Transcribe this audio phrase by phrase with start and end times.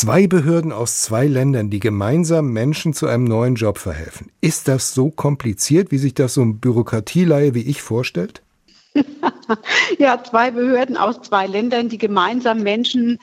[0.00, 4.32] Zwei Behörden aus zwei Ländern, die gemeinsam Menschen zu einem neuen Job verhelfen.
[4.40, 8.40] Ist das so kompliziert, wie sich das so ein Bürokratieleihe wie ich vorstellt?
[9.98, 13.18] ja, zwei Behörden aus zwei Ländern, die gemeinsam Menschen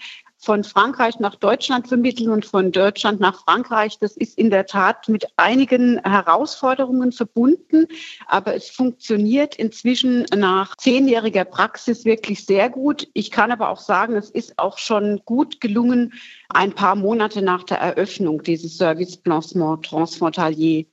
[0.47, 3.99] von Frankreich nach Deutschland vermitteln und von Deutschland nach Frankreich.
[3.99, 7.85] Das ist in der Tat mit einigen Herausforderungen verbunden,
[8.27, 13.09] aber es funktioniert inzwischen nach zehnjähriger Praxis wirklich sehr gut.
[13.11, 16.13] Ich kann aber auch sagen, es ist auch schon gut gelungen,
[16.47, 20.85] ein paar Monate nach der Eröffnung dieses Service Placement Transfrontalier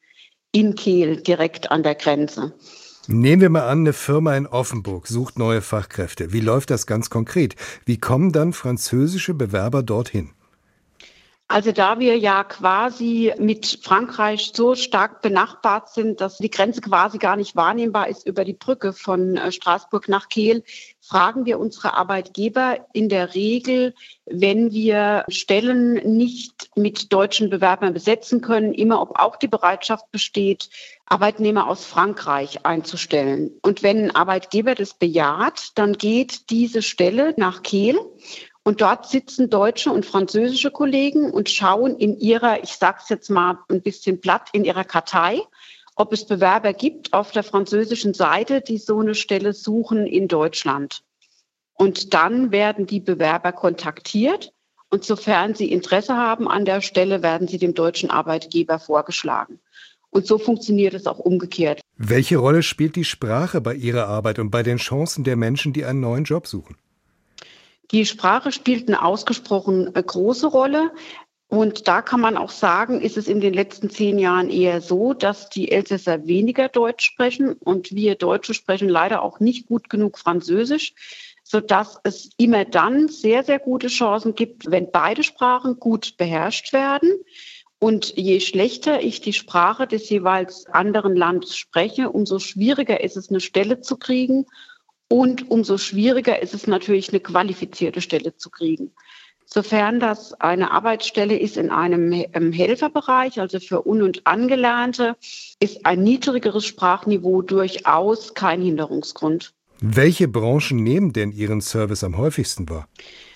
[0.51, 2.55] in Kehl direkt an der Grenze.
[3.07, 6.33] Nehmen wir mal an, eine Firma in Offenburg sucht neue Fachkräfte.
[6.33, 7.55] Wie läuft das ganz konkret?
[7.85, 10.31] Wie kommen dann französische Bewerber dorthin?
[11.55, 17.19] Also da wir ja quasi mit Frankreich so stark benachbart sind, dass die Grenze quasi
[17.19, 20.65] gar nicht wahrnehmbar ist über die Brücke von äh, Straßburg nach Kehl,
[21.01, 23.95] fragen wir unsere Arbeitgeber in der Regel,
[24.27, 30.71] wenn wir Stellen nicht mit deutschen Bewerbern besetzen können, immer ob auch die Bereitschaft besteht,
[31.07, 33.53] Arbeitnehmer aus Frankreich einzustellen.
[33.63, 37.97] Und wenn ein Arbeitgeber das bejaht, dann geht diese Stelle nach Kehl
[38.65, 43.31] und dort sitzen deutsche und französische Kollegen und schauen in ihrer, ich sage es jetzt
[43.31, 45.41] mal ein bisschen platt, in ihrer Kartei,
[45.95, 51.05] ob es Bewerber gibt auf der französischen Seite, die so eine Stelle suchen in Deutschland.
[51.75, 54.53] Und dann werden die Bewerber kontaktiert
[54.91, 59.61] und sofern sie Interesse haben an der Stelle, werden sie dem deutschen Arbeitgeber vorgeschlagen.
[60.11, 61.81] Und so funktioniert es auch umgekehrt.
[61.97, 65.85] Welche Rolle spielt die Sprache bei Ihrer Arbeit und bei den Chancen der Menschen, die
[65.85, 66.77] einen neuen Job suchen?
[67.91, 70.93] Die Sprache spielt eine ausgesprochen äh, große Rolle.
[71.49, 75.13] Und da kann man auch sagen, ist es in den letzten zehn Jahren eher so,
[75.13, 80.19] dass die Elsässer weniger Deutsch sprechen und wir Deutsche sprechen leider auch nicht gut genug
[80.19, 80.95] Französisch,
[81.45, 87.13] sodass es immer dann sehr, sehr gute Chancen gibt, wenn beide Sprachen gut beherrscht werden.
[87.79, 93.29] Und je schlechter ich die Sprache des jeweils anderen Landes spreche, umso schwieriger ist es,
[93.29, 94.47] eine Stelle zu kriegen
[95.09, 98.93] und umso schwieriger ist es natürlich, eine qualifizierte Stelle zu kriegen.
[99.47, 102.13] Sofern das eine Arbeitsstelle ist in einem
[102.53, 105.17] Helferbereich, also für Un- und Angelernte,
[105.61, 109.53] ist ein niedrigeres Sprachniveau durchaus kein Hinderungsgrund.
[109.81, 112.89] Welche Branchen nehmen denn Ihren Service am häufigsten wahr?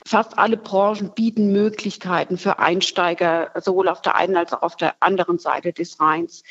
[0.07, 4.95] Fast alle Branchen bieten Möglichkeiten für Einsteiger, sowohl auf der einen als auch auf der
[5.01, 6.43] anderen Seite des Rheins.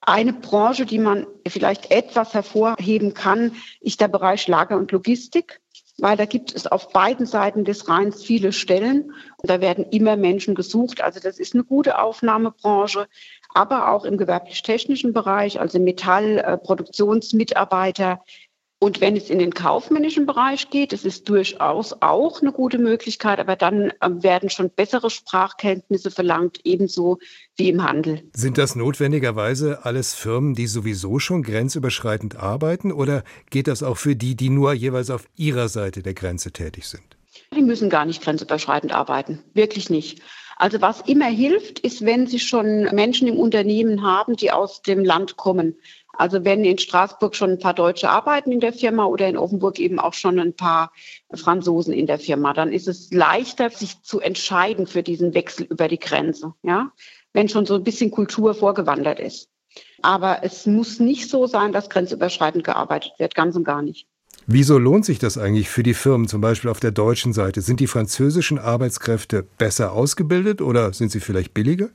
[0.00, 5.60] Eine Branche, die man vielleicht etwas hervorheben kann, ist der Bereich Lager und Logistik,
[5.98, 10.16] weil da gibt es auf beiden Seiten des Rheins viele Stellen und da werden immer
[10.16, 11.00] Menschen gesucht.
[11.00, 13.08] Also das ist eine gute Aufnahmebranche,
[13.52, 16.58] aber auch im gewerblich-technischen Bereich, also Metall, äh,
[18.80, 23.40] und wenn es in den kaufmännischen Bereich geht, das ist durchaus auch eine gute Möglichkeit,
[23.40, 27.18] aber dann ähm, werden schon bessere Sprachkenntnisse verlangt, ebenso
[27.56, 28.22] wie im Handel.
[28.34, 34.14] Sind das notwendigerweise alles Firmen, die sowieso schon grenzüberschreitend arbeiten oder geht das auch für
[34.14, 37.02] die, die nur jeweils auf ihrer Seite der Grenze tätig sind?
[37.54, 40.22] Die müssen gar nicht grenzüberschreitend arbeiten, wirklich nicht.
[40.58, 45.04] Also was immer hilft, ist, wenn Sie schon Menschen im Unternehmen haben, die aus dem
[45.04, 45.76] Land kommen.
[46.12, 49.78] Also wenn in Straßburg schon ein paar Deutsche arbeiten in der Firma oder in Offenburg
[49.78, 50.90] eben auch schon ein paar
[51.32, 55.86] Franzosen in der Firma, dann ist es leichter, sich zu entscheiden für diesen Wechsel über
[55.86, 56.90] die Grenze, ja,
[57.32, 59.48] wenn schon so ein bisschen Kultur vorgewandert ist.
[60.02, 64.08] Aber es muss nicht so sein, dass grenzüberschreitend gearbeitet wird, ganz und gar nicht.
[64.50, 67.60] Wieso lohnt sich das eigentlich für die Firmen, zum Beispiel auf der deutschen Seite?
[67.60, 71.90] Sind die französischen Arbeitskräfte besser ausgebildet oder sind sie vielleicht billiger?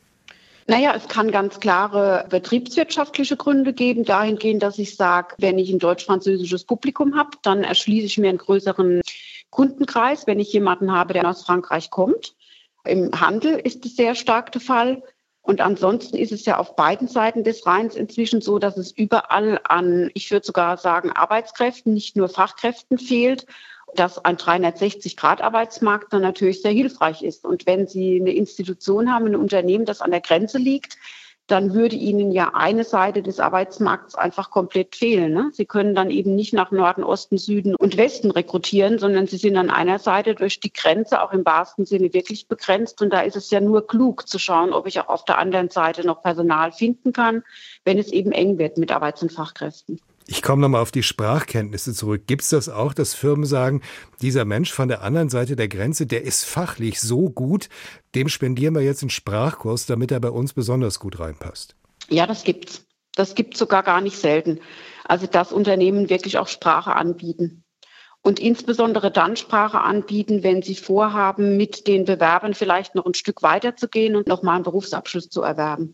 [0.68, 5.80] Naja, es kann ganz klare betriebswirtschaftliche Gründe geben, dahingehend, dass ich sage, wenn ich ein
[5.80, 9.02] deutsch-französisches Publikum habe, dann erschließe ich mir einen größeren
[9.50, 12.36] Kundenkreis, wenn ich jemanden habe, der aus Frankreich kommt.
[12.86, 15.02] Im Handel ist es sehr stark der Fall.
[15.44, 19.60] Und ansonsten ist es ja auf beiden Seiten des Rheins inzwischen so, dass es überall
[19.66, 23.46] an, ich würde sogar sagen, Arbeitskräften, nicht nur Fachkräften fehlt
[23.96, 27.46] dass ein 360-Grad-Arbeitsmarkt dann natürlich sehr hilfreich ist.
[27.46, 30.98] Und wenn Sie eine Institution haben, ein Unternehmen, das an der Grenze liegt,
[31.48, 35.34] dann würde Ihnen ja eine Seite des Arbeitsmarkts einfach komplett fehlen.
[35.34, 35.50] Ne?
[35.52, 39.58] Sie können dann eben nicht nach Norden, Osten, Süden und Westen rekrutieren, sondern Sie sind
[39.58, 43.02] an einer Seite durch die Grenze auch im wahrsten Sinne wirklich begrenzt.
[43.02, 45.70] Und da ist es ja nur klug zu schauen, ob ich auch auf der anderen
[45.70, 47.44] Seite noch Personal finden kann,
[47.84, 50.00] wenn es eben eng wird mit Arbeits- und Fachkräften.
[50.26, 52.24] Ich komme nochmal auf die Sprachkenntnisse zurück.
[52.28, 53.82] Gibt es das auch, dass Firmen sagen,
[54.22, 57.68] dieser Mensch von der anderen Seite der Grenze, der ist fachlich so gut,
[58.16, 61.76] dem spendieren wir jetzt einen Sprachkurs, damit er bei uns besonders gut reinpasst?
[62.10, 62.86] Ja, das gibt's.
[63.16, 64.60] Das gibt sogar gar nicht selten.
[65.04, 67.64] Also dass Unternehmen wirklich auch Sprache anbieten.
[68.24, 73.44] und insbesondere dann Sprache anbieten, wenn sie vorhaben, mit den Bewerbern vielleicht noch ein Stück
[73.44, 75.92] weiterzugehen und nochmal einen Berufsabschluss zu erwerben.